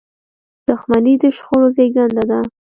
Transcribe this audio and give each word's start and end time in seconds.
•دښمني 0.67 1.13
د 1.21 1.23
شخړو 1.37 1.67
زیږنده 1.75 2.23
ده. 2.29 2.39